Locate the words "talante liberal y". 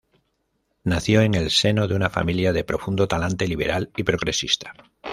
3.07-4.01